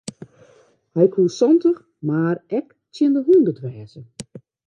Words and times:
Hy 0.95 1.05
koe 1.13 1.31
santich 1.37 1.79
mar 2.07 2.37
ek 2.57 2.67
tsjin 2.93 3.13
de 3.15 3.21
hûndert 3.25 3.59
wêze. 3.63 4.01